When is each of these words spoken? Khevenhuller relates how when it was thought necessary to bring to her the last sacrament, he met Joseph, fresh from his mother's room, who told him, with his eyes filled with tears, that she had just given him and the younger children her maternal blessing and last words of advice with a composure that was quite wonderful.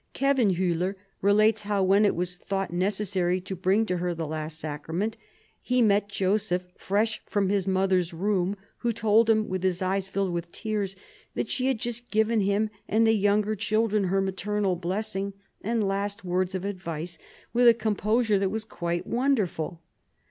Khevenhuller 0.15 0.95
relates 1.21 1.61
how 1.61 1.83
when 1.83 2.05
it 2.05 2.15
was 2.15 2.35
thought 2.35 2.73
necessary 2.73 3.39
to 3.41 3.55
bring 3.55 3.85
to 3.85 3.97
her 3.97 4.15
the 4.15 4.25
last 4.25 4.57
sacrament, 4.59 5.15
he 5.61 5.79
met 5.79 6.09
Joseph, 6.09 6.63
fresh 6.75 7.21
from 7.27 7.49
his 7.49 7.67
mother's 7.67 8.11
room, 8.11 8.55
who 8.79 8.91
told 8.93 9.29
him, 9.29 9.47
with 9.47 9.61
his 9.61 9.79
eyes 9.79 10.07
filled 10.07 10.31
with 10.33 10.51
tears, 10.51 10.95
that 11.35 11.51
she 11.51 11.67
had 11.67 11.77
just 11.77 12.09
given 12.09 12.39
him 12.39 12.71
and 12.87 13.05
the 13.05 13.13
younger 13.13 13.55
children 13.55 14.05
her 14.05 14.21
maternal 14.21 14.75
blessing 14.75 15.33
and 15.61 15.87
last 15.87 16.25
words 16.25 16.55
of 16.55 16.65
advice 16.65 17.19
with 17.53 17.67
a 17.67 17.73
composure 17.75 18.39
that 18.39 18.49
was 18.49 18.63
quite 18.63 19.05
wonderful. 19.05 19.83